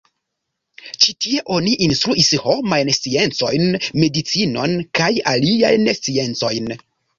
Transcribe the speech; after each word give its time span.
Ĉi 1.03 1.11
tie 1.25 1.43
oni 1.55 1.73
instruis 1.87 2.31
homajn 2.45 2.91
sciencojn, 2.99 3.67
medicinon 4.05 4.75
kaj 5.03 5.13
aliajn 5.35 5.89
sciencojn. 6.03 6.75